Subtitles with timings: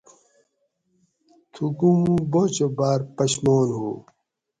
[1.53, 3.91] تُھوکُو مُو باچہ بار پشمان ہُو